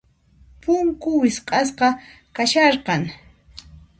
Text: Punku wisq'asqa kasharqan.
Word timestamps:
Punku 0.61 1.09
wisq'asqa 1.21 1.87
kasharqan. 2.35 3.03